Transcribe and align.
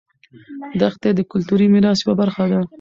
دښتې 0.81 1.09
د 1.15 1.19
کلتوري 1.31 1.65
میراث 1.73 1.99
یوه 2.01 2.15
برخه 2.21 2.43
ده. 2.51 2.59